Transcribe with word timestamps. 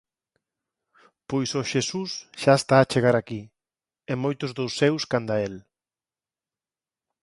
pois 1.29 1.49
o 1.59 1.61
Xesús 1.71 2.11
xa 2.41 2.53
está 2.57 2.75
a 2.79 2.87
chegar 2.91 3.15
aquí, 3.17 3.41
e 4.11 4.13
moitos 4.23 4.51
dos 4.57 4.71
seus 4.79 5.03
canda 5.11 5.35
el. 5.47 5.55